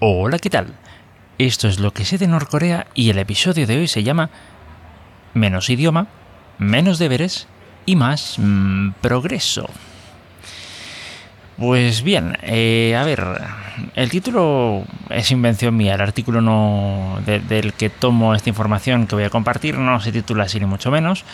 Hola, 0.00 0.38
¿qué 0.38 0.48
tal? 0.48 0.74
Esto 1.38 1.66
es 1.66 1.80
lo 1.80 1.92
que 1.92 2.04
sé 2.04 2.18
de 2.18 2.28
Norcorea 2.28 2.86
y 2.94 3.10
el 3.10 3.18
episodio 3.18 3.66
de 3.66 3.78
hoy 3.78 3.88
se 3.88 4.04
llama 4.04 4.30
Menos 5.34 5.70
idioma, 5.70 6.06
menos 6.56 7.00
deberes 7.00 7.48
y 7.84 7.96
más 7.96 8.36
mm, 8.38 8.90
progreso. 9.00 9.68
Pues 11.56 12.02
bien, 12.04 12.38
eh, 12.42 12.94
a 12.96 13.02
ver, 13.02 13.26
el 13.96 14.08
título 14.08 14.84
es 15.10 15.32
invención 15.32 15.76
mía, 15.76 15.96
el 15.96 16.00
artículo 16.00 16.40
no 16.40 17.18
del 17.26 17.72
que 17.72 17.90
tomo 17.90 18.36
esta 18.36 18.50
información 18.50 19.08
que 19.08 19.16
voy 19.16 19.24
a 19.24 19.30
compartir 19.30 19.78
no 19.78 19.98
se 19.98 20.12
titula 20.12 20.44
así 20.44 20.60
ni 20.60 20.66
mucho 20.66 20.92
menos, 20.92 21.24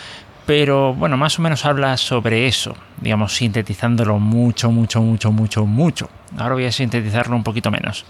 pero 0.47 0.95
bueno, 0.95 1.17
más 1.17 1.39
o 1.39 1.43
menos 1.43 1.65
habla 1.65 1.97
sobre 1.97 2.47
eso, 2.47 2.77
digamos, 3.01 3.35
sintetizándolo 3.35 4.19
mucho, 4.19 4.71
mucho, 4.71 5.01
mucho, 5.03 5.33
mucho, 5.33 5.67
mucho. 5.67 6.11
Ahora 6.37 6.55
voy 6.55 6.67
a 6.67 6.73
sintetizarlo 6.73 7.35
un 7.35 7.43
poquito 7.43 7.71
menos. 7.71 8.05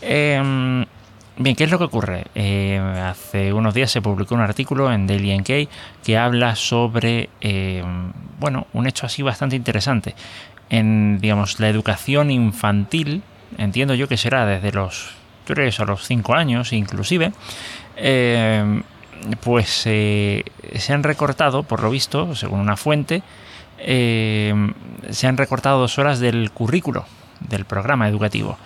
Em, 0.00 0.84
bien, 1.36 1.56
¿qué 1.56 1.64
es 1.64 1.70
lo 1.70 1.78
que 1.78 1.84
ocurre? 1.84 2.24
Eh, 2.34 2.80
hace 3.04 3.52
unos 3.52 3.74
días 3.74 3.90
se 3.90 4.00
publicó 4.00 4.34
un 4.34 4.40
artículo 4.40 4.92
en 4.92 5.06
Daily 5.06 5.32
NK 5.32 5.68
que 6.04 6.16
habla 6.16 6.56
sobre, 6.56 7.28
em, 7.40 8.12
bueno, 8.38 8.66
un 8.72 8.86
hecho 8.86 9.06
así 9.06 9.22
bastante 9.22 9.56
interesante 9.56 10.14
en 10.70 11.18
digamos, 11.20 11.60
la 11.60 11.68
educación 11.68 12.30
infantil, 12.30 13.22
entiendo 13.56 13.94
yo 13.94 14.08
que 14.08 14.16
será 14.16 14.46
desde 14.46 14.72
los 14.72 15.14
3 15.44 15.80
a 15.80 15.84
los 15.84 16.06
5 16.06 16.34
años 16.34 16.72
inclusive, 16.72 17.32
eh, 17.96 18.82
pues 19.42 19.82
eh, 19.86 20.44
se 20.76 20.92
han 20.92 21.02
recortado, 21.02 21.62
por 21.62 21.82
lo 21.82 21.90
visto, 21.90 22.34
según 22.34 22.60
una 22.60 22.76
fuente, 22.76 23.22
eh, 23.78 24.54
se 25.10 25.26
han 25.26 25.36
recortado 25.36 25.80
dos 25.80 25.98
horas 25.98 26.20
del 26.20 26.50
currículo 26.50 27.06
del 27.40 27.64
programa 27.64 28.08
educativo. 28.08 28.58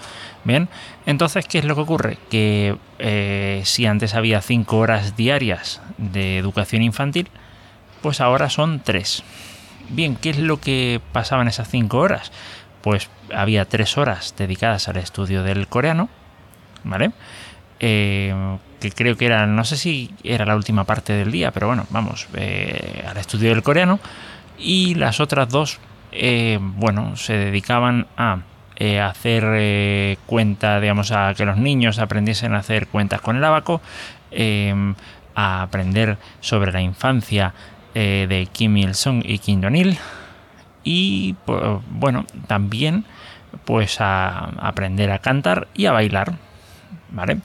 Bien, 0.44 0.68
entonces, 1.06 1.46
¿qué 1.46 1.58
es 1.58 1.64
lo 1.64 1.76
que 1.76 1.80
ocurre? 1.82 2.18
Que 2.28 2.76
si 3.64 3.86
antes 3.86 4.14
había 4.14 4.40
5 4.40 4.76
horas 4.76 5.16
diarias 5.16 5.80
de 5.98 6.38
educación 6.38 6.82
infantil, 6.82 7.28
pues 8.00 8.20
ahora 8.20 8.50
son 8.50 8.80
3. 8.80 9.22
Bien, 9.88 10.16
¿qué 10.16 10.30
es 10.30 10.38
lo 10.38 10.58
que 10.58 11.00
pasaba 11.12 11.42
en 11.42 11.48
esas 11.48 11.68
cinco 11.68 11.98
horas? 11.98 12.32
Pues 12.80 13.10
había 13.32 13.66
tres 13.66 13.98
horas 13.98 14.34
dedicadas 14.36 14.88
al 14.88 14.96
estudio 14.96 15.42
del 15.42 15.68
coreano, 15.68 16.08
¿vale? 16.82 17.12
Eh, 18.82 18.90
que 18.90 18.90
creo 18.90 19.16
que 19.16 19.26
era, 19.26 19.46
no 19.46 19.64
sé 19.64 19.76
si 19.76 20.10
era 20.24 20.44
la 20.44 20.56
última 20.56 20.84
parte 20.84 21.12
del 21.12 21.30
día, 21.30 21.50
pero 21.50 21.68
bueno, 21.68 21.86
vamos, 21.90 22.28
eh, 22.34 23.04
al 23.08 23.16
estudio 23.16 23.50
del 23.50 23.62
coreano. 23.62 24.00
Y 24.58 24.94
las 24.94 25.20
otras 25.20 25.48
dos, 25.48 25.78
eh, 26.12 26.58
bueno, 26.60 27.16
se 27.16 27.34
dedicaban 27.34 28.06
a 28.16 28.38
hacer 29.08 30.18
cuenta, 30.26 30.80
digamos, 30.80 31.12
a 31.12 31.34
que 31.34 31.44
los 31.44 31.56
niños 31.56 32.00
aprendiesen 32.00 32.52
a 32.54 32.58
hacer 32.58 32.88
cuentas 32.88 33.20
con 33.20 33.36
el 33.36 33.44
abaco, 33.44 33.80
a 35.34 35.62
aprender 35.62 36.18
sobre 36.40 36.72
la 36.72 36.80
infancia 36.80 37.54
eh, 37.94 38.26
de 38.26 38.46
Kim 38.46 38.76
Il-sung 38.76 39.22
y 39.24 39.38
Kim 39.38 39.62
Jong-il. 39.62 39.98
Y 40.82 41.34
pues, 41.44 41.60
bueno, 41.90 42.24
también 42.46 43.04
pues 43.66 44.00
a 44.00 44.46
aprender 44.66 45.10
a 45.10 45.18
cantar 45.18 45.68
y 45.74 45.86
a 45.86 45.92
bailar. 45.92 46.32
¿Vale? 47.10 47.40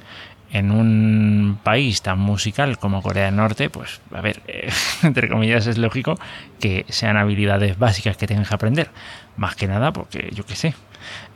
En 0.51 0.71
un 0.71 1.59
país 1.61 2.01
tan 2.01 2.19
musical 2.19 2.77
como 2.77 3.01
Corea 3.01 3.25
del 3.25 3.35
Norte, 3.35 3.69
pues 3.69 3.99
a 4.13 4.21
ver, 4.21 4.41
entre 5.03 5.27
comillas 5.27 5.67
es 5.67 5.77
lógico 5.77 6.17
que 6.59 6.85
sean 6.89 7.17
habilidades 7.17 7.77
básicas 7.77 8.15
que 8.17 8.27
tengan 8.27 8.45
que 8.45 8.55
aprender. 8.55 8.89
Más 9.35 9.55
que 9.55 9.67
nada 9.67 9.91
porque 9.91 10.31
yo 10.33 10.45
qué 10.45 10.55
sé. 10.55 10.73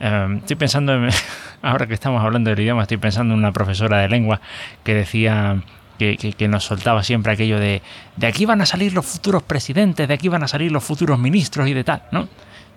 Em, 0.00 0.38
estoy 0.38 0.56
pensando, 0.56 0.94
en, 0.94 1.10
ahora 1.62 1.86
que 1.86 1.94
estamos 1.94 2.22
hablando 2.22 2.50
del 2.50 2.60
idioma, 2.60 2.82
estoy 2.82 2.96
pensando 2.96 3.34
en 3.34 3.40
una 3.40 3.52
profesora 3.52 3.98
de 3.98 4.08
lengua 4.08 4.40
que 4.82 4.94
decía 4.94 5.62
que, 5.98 6.48
nos 6.48 6.64
soltaba 6.64 7.02
siempre 7.04 7.32
aquello 7.32 7.60
de 7.60 7.82
de 8.16 8.26
aquí 8.26 8.44
van 8.44 8.60
a 8.60 8.66
salir 8.66 8.92
los 8.92 9.06
futuros 9.06 9.42
presidentes, 9.42 10.08
de 10.08 10.14
aquí 10.14 10.28
van 10.28 10.42
a 10.42 10.48
salir 10.48 10.72
los 10.72 10.82
futuros 10.82 11.18
ministros 11.18 11.68
y 11.68 11.74
de 11.74 11.84
tal, 11.84 12.02
¿no? 12.10 12.28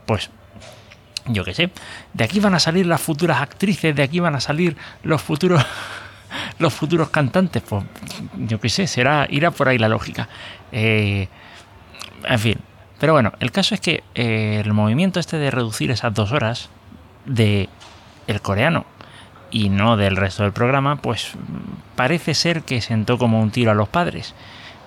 Pues 0.06 0.30
yo 1.28 1.44
qué 1.44 1.54
sé, 1.54 1.72
de 2.14 2.24
aquí 2.24 2.40
van 2.40 2.54
a 2.54 2.60
salir 2.60 2.86
las 2.86 3.02
futuras 3.02 3.42
actrices, 3.42 3.96
de 3.96 4.04
aquí 4.04 4.20
van 4.20 4.36
a 4.36 4.40
salir 4.40 4.78
los 5.04 5.22
futuros 5.22 5.66
los 6.60 6.74
futuros 6.74 7.10
cantantes, 7.10 7.64
pues 7.68 7.84
yo 8.38 8.60
qué 8.60 8.70
sé, 8.70 8.88
será 8.88 9.28
irá 9.30 9.52
por 9.52 9.68
ahí 9.68 9.78
la 9.78 9.90
lógica. 9.90 10.30
Eh, 10.72 11.28
en 12.28 12.40
fin, 12.40 12.58
pero 13.00 13.14
bueno, 13.14 13.34
el 13.40 13.52
caso 13.52 13.76
es 13.76 13.82
que 13.82 14.04
eh, 14.16 14.62
el 14.64 14.74
movimiento 14.74 15.20
este 15.20 15.38
de 15.38 15.52
reducir 15.52 15.92
esas 15.92 16.14
dos 16.14 16.32
horas 16.32 16.70
de 17.26 17.70
el 18.28 18.42
coreano 18.42 18.86
y 19.52 19.70
no 19.70 19.98
del 19.98 20.16
resto 20.16 20.44
del 20.44 20.52
programa, 20.52 20.98
pues 20.98 21.32
parece 21.96 22.34
ser 22.34 22.64
que 22.64 22.82
sentó 22.82 23.18
como 23.18 23.40
un 23.40 23.52
tiro 23.52 23.72
a 23.72 23.76
los 23.76 23.90
padres. 23.90 24.34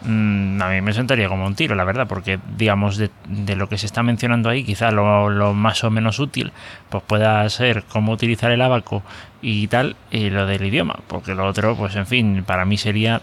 Mm, 0.02 0.62
a 0.62 0.68
mí 0.68 0.80
me 0.80 0.92
sentaría 0.92 1.28
como 1.28 1.44
un 1.46 1.54
tiro, 1.54 1.74
la 1.74 1.84
verdad, 1.84 2.06
porque 2.06 2.38
digamos 2.56 2.96
de, 2.98 3.10
lo 3.56 3.68
que 3.68 3.78
se 3.78 3.86
está 3.86 4.02
mencionando 4.02 4.48
ahí, 4.48 4.62
quizá 4.62 4.90
lo, 4.90 5.54
más 5.54 5.82
o 5.82 5.90
menos 5.90 6.18
útil, 6.20 6.52
pues 6.88 7.02
pueda 7.04 7.48
ser 7.50 7.84
cómo 7.84 8.12
utilizar 8.12 8.52
el 8.52 8.62
abaco 8.62 9.02
y 9.42 9.66
tal, 9.66 9.96
y 10.10 10.30
lo 10.30 10.46
del 10.46 10.64
idioma, 10.64 11.00
porque 11.08 11.34
lo 11.34 11.46
otro, 11.46 11.76
pues 11.76 11.96
en 11.96 12.06
fin, 12.06 12.44
para 12.46 12.64
mí 12.64 12.76
sería, 12.76 13.20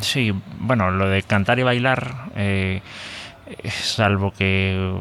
sí, 0.00 0.32
bueno, 0.58 0.90
lo 0.90 1.08
de 1.08 1.22
cantar 1.22 1.58
y 1.58 1.62
bailar. 1.62 2.14
Eh, 2.34 2.82
salvo 3.70 4.32
que, 4.32 4.92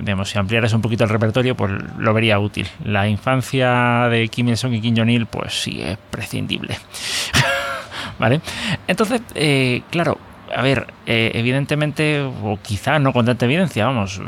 digamos, 0.00 0.30
si 0.30 0.38
ampliaras 0.38 0.72
un 0.72 0.80
poquito 0.80 1.02
el 1.02 1.10
repertorio, 1.10 1.56
pues 1.56 1.72
lo 1.98 2.14
vería 2.14 2.38
útil. 2.38 2.68
La 2.84 3.08
infancia 3.08 4.08
de 4.08 4.28
Kim 4.28 4.48
Il-sung 4.48 4.74
y 4.74 4.80
Kim 4.80 4.96
Jong-il, 4.96 5.26
pues 5.26 5.60
sí, 5.60 5.82
es 5.82 5.98
prescindible. 6.10 6.78
¿Vale? 8.20 8.40
Entonces, 8.86 9.22
eh, 9.34 9.82
claro, 9.90 10.18
a 10.54 10.60
ver, 10.60 10.86
eh, 11.06 11.32
evidentemente, 11.34 12.20
o 12.20 12.58
quizá 12.62 12.98
no 12.98 13.14
con 13.14 13.24
tanta 13.24 13.46
evidencia, 13.46 13.86
vamos, 13.86 14.20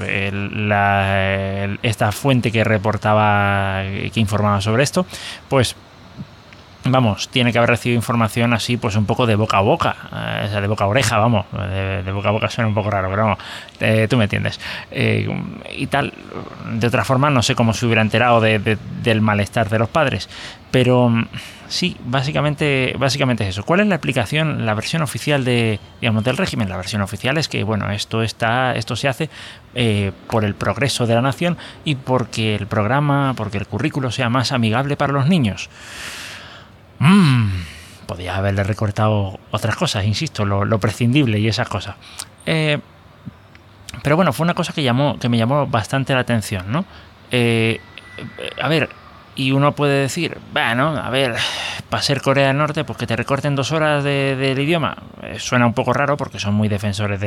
esta 1.83 2.11
fuente 2.13 2.51
que 2.51 2.65
reportaba, 2.65 3.83
que 4.13 4.19
informaba 4.21 4.63
sobre 4.63 4.83
esto, 4.83 5.05
pues 5.49 5.77
vamos, 6.85 7.29
tiene 7.29 7.53
que 7.53 7.59
haber 7.59 7.71
recibido 7.71 7.97
información 7.97 8.53
así, 8.53 8.77
pues 8.77 8.97
un 8.97 9.07
poco 9.07 9.27
de 9.27 9.37
boca 9.37 9.59
a 9.59 9.61
boca, 9.61 9.97
eh, 10.13 10.47
o 10.47 10.51
sea, 10.51 10.61
de 10.61 10.67
boca 10.67 10.85
a 10.85 10.87
oreja, 10.89 11.19
vamos, 11.19 11.47
de, 11.53 12.11
boca 12.13 12.29
a 12.29 12.33
boca 12.33 12.49
suena 12.49 12.69
un 12.69 12.75
poco 12.75 12.91
raro, 12.91 13.09
pero 13.11 13.23
vamos, 13.23 13.39
eh, 13.81 14.07
tú 14.09 14.17
me 14.17 14.25
entiendes. 14.25 14.59
Eh, 14.91 15.29
y 15.77 15.87
tal, 15.87 16.13
de 16.73 16.87
otra 16.87 17.05
forma, 17.05 17.31
no 17.31 17.43
sé 17.43 17.55
cómo 17.55 17.73
se 17.73 17.87
hubiera 17.87 18.03
enterado 18.03 18.41
del 18.41 19.21
malestar 19.21 19.69
de 19.69 19.79
los 19.79 19.89
padres, 19.89 20.29
pero 20.71 21.09
mm, 21.09 21.29
sí, 21.69 21.97
básicamente, 22.05 22.95
básicamente 22.99 23.45
es 23.45 23.51
eso. 23.51 23.63
¿Cuál 23.63 23.81
es 23.81 23.87
la 23.87 23.97
explicación, 23.97 24.67
la 24.67 24.75
versión 24.75 25.03
oficial 25.03 25.45
de, 25.45 25.79
digamos, 26.01 26.25
del 26.25 26.37
régimen? 26.37 26.69
La 26.69 26.77
versión 26.77 27.03
oficial 27.03 27.39
es 27.39 27.49
que, 27.49 27.63
bueno, 27.63 27.91
esto 27.91 28.23
está, 28.23 28.75
esto 28.75 28.97
se 28.97 29.09
hace 29.09 29.31
por 30.27 30.45
el 30.45 30.55
progreso 30.55 31.07
de 31.07 31.15
la 31.15 31.23
nación 31.23 31.57
y 31.85 31.95
porque 31.95 32.55
el 32.55 32.67
programa, 32.67 33.33
porque 33.35 33.57
el 33.57 33.67
currículo 33.67 34.11
sea 34.11 34.29
más 34.29 34.53
amigable 34.53 34.97
para 34.97 35.15
los 35.15 35.29
niños. 35.29 35.71
Mmm, 37.03 37.51
podía 38.07 38.37
haberle 38.37 38.63
recortado 38.63 39.41
otras 39.51 39.75
cosas, 39.75 40.05
insisto, 40.05 40.45
lo, 40.45 40.79
prescindible 40.79 41.41
y 41.41 41.49
esas 41.49 41.69
cosas. 41.69 41.97
Eh, 42.47 42.79
pero 44.05 44.15
bueno, 44.15 44.33
fue 44.33 44.45
una 44.45 44.55
cosa 44.55 44.73
que, 44.73 44.85
llamó, 44.85 45.19
que 45.19 45.29
me 45.29 45.37
llamó 45.37 45.67
bastante 45.67 46.15
la 46.15 46.21
atención, 46.21 46.71
¿no? 46.71 46.85
Eh, 47.33 47.81
a 48.61 48.69
ver, 48.69 48.89
y 49.35 49.51
uno 49.51 49.73
puede 49.73 50.03
decir, 50.03 50.39
bueno, 50.53 50.97
a 50.97 51.11
ver, 51.11 51.35
para 51.89 52.05
ser 52.05 52.23
Corea 52.23 52.47
del 52.47 52.59
Norte, 52.59 52.85
pues 52.85 52.97
que 52.99 53.07
te 53.09 53.17
recorten 53.17 53.57
dos 53.57 53.73
horas 53.73 54.05
del 54.05 54.59
idioma, 54.61 54.97
eh, 55.23 55.41
suena 55.41 55.67
un 55.67 55.75
poco 55.75 55.93
raro 55.93 56.17
porque 56.17 56.39
son 56.39 56.55
muy 56.55 56.69
defensores 56.69 57.19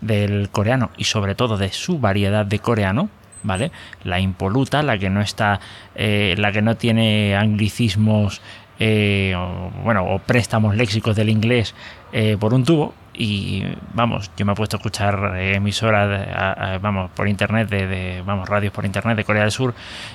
del 0.00 0.48
coreano 0.50 0.92
y 0.96 1.04
sobre 1.04 1.34
todo 1.34 1.58
de 1.58 1.72
su 1.72 1.98
variedad 1.98 2.46
de 2.46 2.58
coreano, 2.58 3.10
¿vale? 3.42 3.70
La 4.02 4.18
impoluta, 4.18 4.82
la 4.82 4.96
que 4.96 5.10
no 5.10 5.20
está, 5.20 5.60
la 5.94 6.52
que 6.52 6.62
no 6.62 6.76
tiene 6.76 7.36
anglicismos 7.36 8.40
eh, 8.82 9.36
bueno, 9.84 10.06
o 10.06 10.18
préstamos 10.18 10.74
léxicos 10.74 11.14
del 11.14 11.28
inglés 11.28 11.74
eh, 12.12 12.36
por 12.40 12.54
un 12.54 12.64
tubo. 12.64 12.94
Y 13.12 13.62
vamos, 13.92 14.30
yo 14.38 14.46
me 14.46 14.52
he 14.52 14.54
puesto 14.54 14.76
a 14.76 14.78
escuchar 14.78 15.36
emisoras, 15.38 16.80
vamos, 16.80 17.10
por 17.10 17.28
internet, 17.28 17.68
de, 17.68 18.22
vamos, 18.24 18.48
radios 18.48 18.72
por 18.72 18.86
internet 18.86 19.14
de 19.14 19.24
Corea 19.24 19.42
del 19.42 19.50
Sur. 19.50 19.74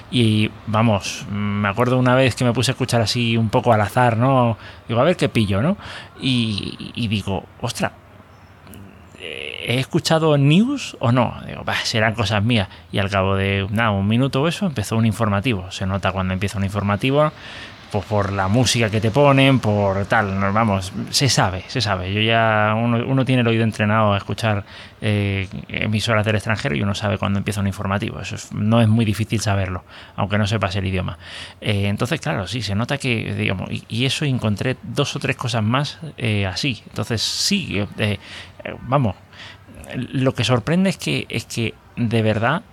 Y 0.09 0.49
vamos, 0.65 1.23
me 1.29 1.67
acuerdo 1.67 1.99
una 1.99 2.15
vez 2.15 2.33
que 2.33 2.43
me 2.43 2.53
puse 2.53 2.71
a 2.71 2.73
escuchar 2.73 3.01
así 3.01 3.37
un 3.37 3.49
poco 3.49 3.71
al 3.71 3.81
azar, 3.81 4.17
¿no? 4.17 4.57
Digo, 4.87 4.99
a 4.99 5.03
ver 5.03 5.17
qué 5.17 5.29
pillo, 5.29 5.61
¿no? 5.61 5.77
Y, 6.19 7.07
digo, 7.07 7.43
ostra, 7.61 7.91
¿he 9.19 9.77
escuchado 9.77 10.35
news 10.39 10.97
o 10.99 11.11
no? 11.11 11.35
Digo, 11.45 11.63
serán 11.83 12.15
cosas 12.15 12.43
mías. 12.43 12.69
Y 12.91 12.97
al 12.97 13.11
cabo 13.11 13.35
de 13.35 13.67
nada, 13.69 13.91
un 13.91 14.07
minuto 14.07 14.41
o 14.41 14.47
eso 14.47 14.65
empezó 14.65 14.97
un 14.97 15.05
informativo. 15.05 15.69
Se 15.69 15.85
nota 15.85 16.11
cuando 16.11 16.33
empieza 16.33 16.57
un 16.57 16.63
informativo 16.63 17.31
pues 17.91 18.05
por 18.05 18.31
la 18.31 18.47
música 18.47 18.89
que 18.89 18.99
te 18.99 19.11
ponen, 19.11 19.59
por 19.59 20.05
tal, 20.05 20.39
vamos, 20.51 20.91
se 21.09 21.29
sabe, 21.29 21.63
se 21.67 21.81
sabe. 21.81 22.13
Yo 22.13 22.21
ya, 22.21 22.73
uno, 22.75 23.25
tiene 23.25 23.41
el 23.41 23.47
oído 23.47 23.63
entrenado 23.63 24.13
a 24.13 24.17
escuchar 24.17 24.65
eh, 25.01 25.47
emisoras 25.67 26.25
del 26.25 26.35
extranjero 26.35 26.75
y 26.75 26.81
uno 26.81 26.95
sabe 26.95 27.17
cuando 27.17 27.39
empieza 27.39 27.61
un 27.61 27.67
informativo. 27.67 28.19
Eso 28.19 28.35
no 28.53 28.81
es 28.81 28.87
muy 28.87 29.05
difícil 29.05 29.39
saberlo, 29.39 29.83
aunque 30.15 30.37
no 30.37 30.47
sepas 30.47 30.75
el 30.75 30.85
idioma. 30.85 31.17
Eh, 31.61 31.87
entonces, 31.87 32.19
claro, 32.19 32.47
sí, 32.47 32.61
se 32.61 32.75
nota 32.75 32.97
que, 32.97 33.33
digamos, 33.33 33.69
y, 33.69 34.05
eso 34.05 34.25
encontré 34.25 34.77
dos 34.83 35.15
o 35.15 35.19
tres 35.19 35.35
cosas 35.35 35.63
más 35.63 35.99
eh, 36.17 36.45
así. 36.45 36.83
Entonces, 36.87 37.21
sí, 37.21 37.83
vamos, 38.81 39.15
lo 39.95 40.33
que 40.33 40.43
sorprende 40.43 40.89
es 40.89 40.97
que, 40.97 41.25
es 41.29 41.45
que 41.45 41.73
de 41.95 42.21
verdad 42.21 42.63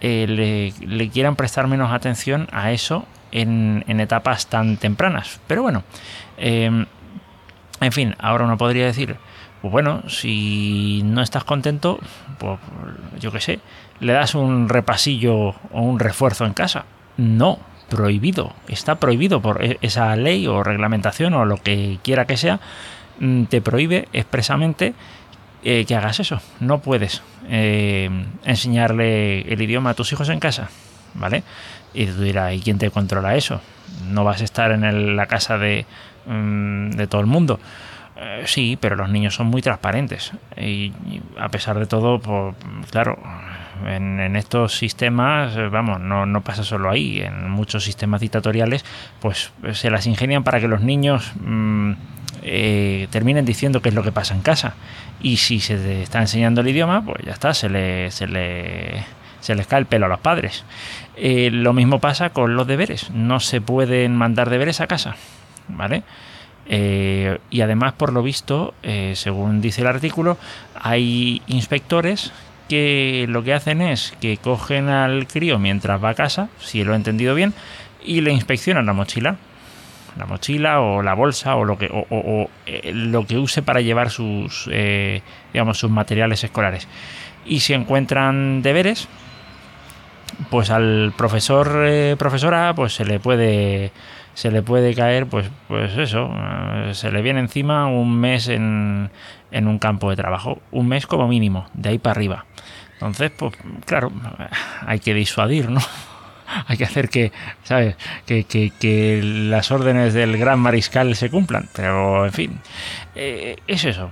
le 0.00 1.10
quieran 1.10 1.36
prestar 1.36 1.66
menos 1.66 1.90
atención 1.90 2.48
a 2.52 2.72
eso 2.72 3.06
en, 3.34 4.00
etapas 4.00 4.46
tan 4.46 4.76
tempranas. 4.78 5.40
Pero 5.46 5.62
bueno, 5.62 5.82
em, 6.38 6.86
en 7.80 7.92
fin, 7.92 8.14
ahora 8.18 8.44
uno 8.44 8.56
podría 8.56 8.86
decir, 8.86 9.16
pues 9.60 9.72
bueno, 9.72 10.08
si 10.08 11.02
no 11.04 11.20
estás 11.20 11.44
contento, 11.44 11.98
pues 12.38 12.58
yo 13.20 13.32
qué 13.32 13.40
sé, 13.40 13.60
le 14.00 14.12
das 14.12 14.34
un 14.34 14.68
repasillo 14.68 15.34
o 15.36 15.80
un 15.80 15.98
refuerzo 15.98 16.46
en 16.46 16.54
casa. 16.54 16.84
No, 17.16 17.58
prohibido, 17.88 18.52
está 18.68 18.96
prohibido 18.96 19.40
por 19.42 19.62
e, 19.64 19.78
esa 19.82 20.14
ley 20.16 20.46
o 20.46 20.62
reglamentación 20.62 21.34
o 21.34 21.44
lo 21.44 21.56
que 21.56 21.98
quiera 22.02 22.26
que 22.26 22.36
sea, 22.36 22.60
mm, 23.18 23.44
te 23.44 23.60
prohíbe 23.60 24.08
expresamente 24.12 24.94
eh, 25.62 25.84
que 25.86 25.96
hagas 25.96 26.20
eso. 26.20 26.40
No 26.60 26.80
puedes 26.80 27.22
eh, 27.48 28.10
enseñarle 28.44 29.40
el 29.52 29.62
idioma 29.62 29.90
a 29.90 29.94
tus 29.94 30.12
hijos 30.12 30.28
en 30.28 30.40
casa, 30.40 30.68
¿vale? 31.14 31.42
Y 31.92 32.06
tú 32.06 32.22
dirás, 32.22 32.52
¿y 32.54 32.60
quién 32.60 32.78
te 32.78 32.90
controla 32.90 33.36
eso? 33.36 33.60
No 34.08 34.24
vas 34.24 34.40
a 34.40 34.44
estar 34.44 34.72
en 34.72 35.16
la 35.16 35.26
casa 35.26 35.58
de, 35.58 35.86
mm, 36.26 36.90
de 36.90 37.06
todo 37.06 37.20
el 37.20 37.26
mundo. 37.26 37.60
Eh, 38.16 38.44
sí, 38.46 38.78
pero 38.80 38.94
los 38.96 39.08
niños 39.08 39.34
son 39.34 39.48
muy 39.48 39.60
transparentes. 39.60 40.32
Y, 40.56 40.92
a 41.38 41.48
pesar 41.48 41.78
de 41.78 41.86
todo, 41.86 42.20
pues, 42.20 42.54
claro, 42.90 43.18
en, 43.86 44.36
estos 44.36 44.76
sistemas, 44.78 45.56
eh, 45.56 45.68
vamos, 45.68 46.00
no, 46.00 46.26
no, 46.26 46.40
pasa 46.42 46.62
solo 46.62 46.90
ahí. 46.90 47.20
En 47.20 47.50
muchos 47.50 47.84
sistemas 47.84 48.20
dictatoriales, 48.20 48.84
pues 49.20 49.52
se 49.72 49.90
las 49.90 50.06
ingenian 50.06 50.44
para 50.44 50.60
que 50.60 50.68
los 50.68 50.80
niños 50.80 51.32
mm, 51.40 51.92
eh, 52.42 53.08
terminen 53.10 53.44
diciendo 53.44 53.82
qué 53.82 53.88
es 53.88 53.94
lo 53.94 54.02
que 54.02 54.12
pasa 54.12 54.34
en 54.34 54.42
casa. 54.42 54.74
Y 55.20 55.38
si 55.38 55.60
se 55.60 56.02
está 56.02 56.20
enseñando 56.20 56.60
el 56.60 56.68
idioma, 56.68 57.04
pues 57.04 57.24
ya 57.24 57.32
está, 57.32 57.52
se 57.52 57.68
le, 57.68 58.10
se 58.10 58.26
le 58.28 59.04
se 59.44 59.54
les 59.54 59.66
cae 59.66 59.80
el 59.80 59.86
pelo 59.86 60.06
a 60.06 60.08
los 60.08 60.20
padres. 60.20 60.64
Eh, 61.16 61.50
lo 61.52 61.74
mismo 61.74 61.98
pasa 61.98 62.30
con 62.30 62.56
los 62.56 62.66
deberes. 62.66 63.10
No 63.10 63.40
se 63.40 63.60
pueden 63.60 64.16
mandar 64.16 64.48
deberes 64.48 64.80
a 64.80 64.86
casa. 64.86 65.16
¿Vale? 65.68 66.02
Eh, 66.66 67.38
y 67.50 67.60
además, 67.60 67.92
por 67.92 68.14
lo 68.14 68.22
visto, 68.22 68.72
eh, 68.82 69.12
según 69.16 69.60
dice 69.60 69.82
el 69.82 69.86
artículo, 69.86 70.38
hay 70.80 71.42
inspectores 71.46 72.32
que 72.70 73.26
lo 73.28 73.44
que 73.44 73.52
hacen 73.52 73.82
es 73.82 74.14
que 74.18 74.38
cogen 74.38 74.88
al 74.88 75.26
crío 75.26 75.58
mientras 75.58 76.02
va 76.02 76.10
a 76.10 76.14
casa, 76.14 76.48
si 76.58 76.82
lo 76.82 76.94
he 76.94 76.96
entendido 76.96 77.34
bien, 77.34 77.52
y 78.02 78.22
le 78.22 78.32
inspeccionan 78.32 78.86
la 78.86 78.94
mochila. 78.94 79.36
La 80.16 80.24
mochila 80.24 80.80
o 80.80 81.02
la 81.02 81.12
bolsa 81.12 81.56
o 81.56 81.66
lo 81.66 81.76
que, 81.76 81.90
o, 81.92 82.48
lo 82.92 83.26
que 83.26 83.36
use 83.36 83.60
para 83.60 83.82
llevar 83.82 84.08
sus, 84.08 84.70
digamos, 85.52 85.76
sus 85.76 85.90
materiales 85.90 86.44
escolares. 86.44 86.88
Y 87.44 87.60
si 87.60 87.74
encuentran 87.74 88.62
deberes, 88.62 89.08
pues 90.50 90.70
al 90.70 91.12
profesor 91.16 91.84
eh, 91.86 92.16
profesora 92.18 92.72
pues 92.74 92.94
se 92.94 93.04
le 93.04 93.20
puede 93.20 93.92
se 94.34 94.50
le 94.50 94.62
puede 94.62 94.94
caer 94.94 95.26
pues 95.26 95.50
pues 95.68 95.96
eso 95.96 96.30
eh, 96.34 96.90
se 96.94 97.10
le 97.10 97.22
viene 97.22 97.40
encima 97.40 97.86
un 97.86 98.18
mes 98.18 98.48
en, 98.48 99.10
en 99.50 99.68
un 99.68 99.78
campo 99.78 100.10
de 100.10 100.16
trabajo 100.16 100.60
un 100.70 100.88
mes 100.88 101.06
como 101.06 101.28
mínimo 101.28 101.66
de 101.74 101.90
ahí 101.90 101.98
para 101.98 102.12
arriba. 102.12 102.46
Entonces 102.94 103.32
pues 103.36 103.54
claro 103.86 104.10
hay 104.86 105.00
que 105.00 105.14
disuadir 105.14 105.70
no 105.70 105.80
hay 106.66 106.76
que 106.76 106.84
hacer 106.84 107.08
que 107.08 107.32
sabes 107.62 107.96
que, 108.26 108.44
que, 108.44 109.20
las 109.22 109.70
órdenes 109.70 110.14
del 110.14 110.36
gran 110.36 110.58
mariscal 110.58 111.14
se 111.16 111.30
cumplan 111.30 111.68
pero 111.72 112.26
en 112.26 112.32
fin 112.32 112.60
eh, 113.14 113.56
es 113.66 113.84
eso. 113.84 114.10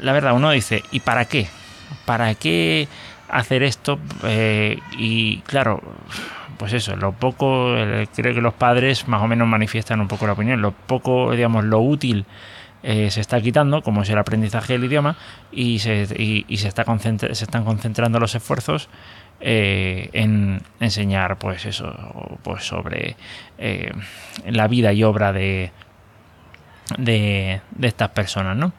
La 0.00 0.12
verdad 0.12 0.34
uno 0.34 0.50
dice 0.50 0.82
y 0.92 1.00
para 1.00 1.24
qué 1.24 1.48
para 2.04 2.34
qué 2.34 2.88
hacer 3.30 3.62
esto 3.62 3.98
eh, 4.24 4.78
y 4.98 5.38
claro, 5.40 5.80
pues 6.58 6.72
eso, 6.72 6.96
lo 6.96 7.12
poco, 7.12 7.74
creo 8.14 8.34
que 8.34 8.40
los 8.40 8.54
padres 8.54 9.08
más 9.08 9.22
o 9.22 9.26
menos 9.26 9.48
manifiestan 9.48 10.00
un 10.00 10.08
poco 10.08 10.26
la 10.26 10.34
opinión, 10.34 10.60
lo 10.60 10.72
poco, 10.72 11.32
digamos, 11.32 11.64
lo 11.64 11.80
útil 11.80 12.26
eh, 12.82 13.10
se 13.10 13.20
está 13.20 13.40
quitando, 13.40 13.82
como 13.82 14.02
es 14.02 14.10
el 14.10 14.18
aprendizaje 14.18 14.74
del 14.74 14.84
idioma, 14.84 15.16
y 15.52 15.78
se, 15.78 16.06
y, 16.16 16.56
se, 16.56 16.68
está 16.68 16.84
se 16.84 17.44
están 17.44 17.64
concentrando 17.64 18.18
los 18.18 18.34
esfuerzos 18.34 18.88
eh, 19.40 20.10
en 20.12 20.62
enseñar, 20.80 21.38
pues 21.38 21.64
eso, 21.64 22.38
pues 22.42 22.64
sobre 22.64 23.16
la 24.46 24.68
vida 24.68 24.92
y 24.92 25.02
obra 25.02 25.32
de, 25.32 25.72
de, 26.98 27.60
de 27.70 27.88
estas 27.88 28.10
personas, 28.10 28.56
¿no? 28.56 28.72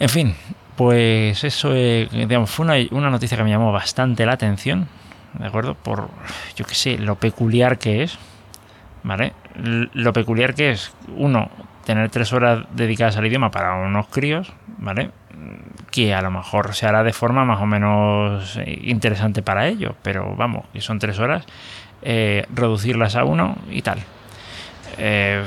En 0.00 0.08
fin, 0.08 0.34
pues 0.78 1.42
eso 1.42 1.74
eh, 1.74 2.08
digamos, 2.12 2.50
fue 2.50 2.64
una, 2.64 3.10
noticia 3.10 3.36
que 3.36 3.42
me 3.42 3.50
llamó 3.50 3.72
bastante 3.72 4.24
la 4.24 4.34
atención, 4.34 4.86
¿de 5.36 5.48
acuerdo? 5.48 5.74
Por, 5.74 6.08
yo 6.54 6.64
qué 6.64 6.76
sé, 6.76 6.98
lo 6.98 7.16
peculiar 7.16 7.78
que 7.78 8.04
es, 8.04 8.16
¿vale? 9.02 9.32
Lo 9.56 10.12
peculiar 10.12 10.54
que 10.54 10.70
es, 10.70 10.94
uno, 11.16 11.50
tener 11.84 12.10
tres 12.10 12.32
horas 12.32 12.64
dedicadas 12.70 13.16
al 13.16 13.26
idioma 13.26 13.50
para 13.50 13.74
unos 13.74 14.06
críos, 14.06 14.52
¿vale? 14.78 15.10
Que 15.90 16.14
a 16.14 16.22
lo 16.22 16.30
mejor 16.30 16.76
se 16.76 16.86
hará 16.86 17.02
de 17.02 17.12
forma 17.12 17.44
más 17.44 17.60
o 17.60 17.66
menos 17.66 18.56
eh, 18.58 18.78
interesante 18.84 19.42
para 19.42 19.66
ellos, 19.66 19.96
pero 20.04 20.36
vamos, 20.36 20.64
que 20.72 20.80
son 20.80 21.00
tres 21.00 21.18
horas, 21.18 21.44
eh, 22.02 22.46
reducirlas 22.54 23.16
a 23.16 23.24
uno 23.24 23.56
y 23.68 23.82
tal. 23.82 23.98
Eh, 24.96 25.42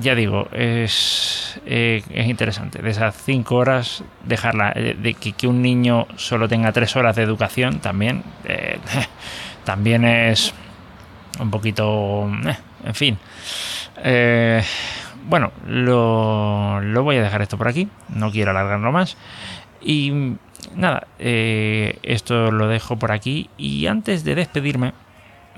ya 0.00 0.14
digo, 0.14 0.48
es, 0.52 1.60
eh, 1.66 2.02
es 2.10 2.26
interesante. 2.26 2.80
De 2.82 2.90
esas 2.90 3.16
cinco 3.16 3.56
horas, 3.56 4.04
dejarla, 4.24 4.72
eh, 4.74 4.96
de 4.98 5.14
que, 5.14 5.46
un 5.46 5.62
niño 5.62 6.06
solo 6.16 6.48
tenga 6.48 6.72
tres 6.72 6.96
horas 6.96 7.16
de 7.16 7.22
educación, 7.22 7.80
también, 7.80 8.22
eh, 8.44 8.78
también 9.64 10.04
es 10.04 10.54
un 11.40 11.50
poquito, 11.50 12.28
en 12.84 12.94
fin. 12.94 13.18
bueno, 15.24 15.52
lo, 15.66 16.80
lo, 16.80 17.02
voy 17.02 17.16
a 17.16 17.22
dejar 17.22 17.42
esto 17.42 17.58
por 17.58 17.68
aquí, 17.68 17.88
no 18.08 18.30
quiero 18.30 18.50
alargarlo 18.50 18.92
más. 18.92 19.16
Y 19.80 20.34
nada, 20.74 21.06
esto 21.18 22.50
lo 22.50 22.66
dejo 22.66 22.96
por 22.98 23.12
aquí. 23.12 23.48
Y 23.56 23.86
antes 23.86 24.24
de 24.24 24.34
despedirme, 24.34 24.92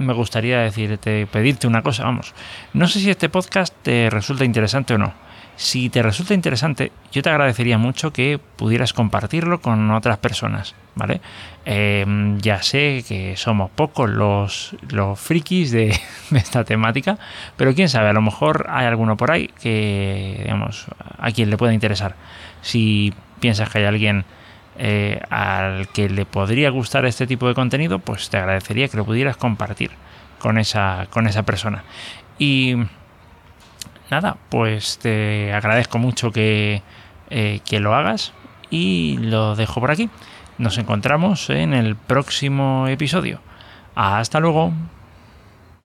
me 0.01 0.15
gustaría 0.15 0.61
decirte, 0.61 1.27
pedirte 1.27 1.67
una 1.67 1.83
cosa, 1.83 2.05
vamos. 2.05 2.35
No 2.73 2.89
sé 2.89 3.01
si 3.01 3.11
este 3.11 3.29
podcast 3.29 3.75
te 3.83 4.11
resulta 4.11 4.45
interesante 4.45 4.95
o 4.95 4.99
no. 4.99 5.13
Si 5.57 5.91
te 5.91 6.03
resulta 6.03 6.33
interesante, 6.33 6.91
yo 7.13 7.23
te 7.23 7.29
agradecería 7.29 7.77
mucho 7.77 8.15
que 8.15 8.41
pudieras 8.57 8.95
compartirlo 8.95 9.61
con 9.61 9.91
otras 9.91 10.17
personas, 10.17 10.75
¿vale? 10.95 11.21
Em, 11.67 12.39
ya 12.39 12.63
sé 12.63 13.05
que 13.07 13.37
somos 13.37 13.71
pocos 13.71 14.09
los, 14.09 14.75
los 14.89 15.21
frikis 15.21 15.71
de, 15.71 15.89
esta 16.35 16.65
temática, 16.65 17.19
pero 17.59 17.75
quién 17.75 17.91
sabe, 17.91 18.09
a 18.09 18.15
lo 18.15 18.23
mejor 18.23 18.67
hay 18.71 18.87
alguno 18.87 19.19
por 19.19 19.31
ahí 19.31 19.51
que, 19.61 20.41
digamos, 20.45 20.87
a 21.19 21.31
quien 21.31 21.51
le 21.51 21.59
pueda 21.59 21.75
interesar. 21.75 22.17
Si 22.63 23.13
piensas 23.39 23.69
que 23.69 23.81
hay 23.81 23.85
alguien 23.85 24.25
eh, 24.83 25.21
al 25.29 25.89
que 25.89 26.09
le 26.09 26.25
podría 26.25 26.71
gustar 26.71 27.05
este 27.05 27.27
tipo 27.27 27.47
de 27.47 27.55
contenido, 27.55 27.99
pues 27.99 28.31
te 28.31 28.39
agradecería 28.39 28.89
que 28.89 28.97
lo 28.97 29.05
pudieras 29.05 29.37
compartir 29.37 29.91
con 30.39 30.57
esa, 30.57 31.07
con 31.11 31.27
esa 31.27 31.43
persona. 31.43 31.85
Y 32.39 32.77
nada, 34.11 34.39
pues 34.49 34.99
te 34.99 35.53
agradezco 35.53 35.99
mucho 35.99 36.33
que, 36.33 36.83
eh, 37.29 37.61
que 37.69 37.79
lo 37.79 37.95
hagas 37.95 38.33
y 38.71 39.19
lo 39.19 39.55
dejo 39.55 39.81
por 39.81 39.91
aquí. 39.91 40.09
Nos 40.57 40.79
encontramos 40.79 41.51
en 41.51 41.75
el 41.75 41.95
próximo 41.95 42.87
episodio. 42.89 43.41
Hasta 43.95 44.41
luego. 44.41 44.73